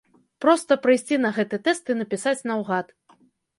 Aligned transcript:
Проста 0.45 0.77
прыйсці 0.85 1.19
на 1.27 1.31
гэты 1.37 1.61
тэст 1.69 1.83
і 1.97 1.99
напісаць 2.01 2.37
наўгад. 2.51 2.87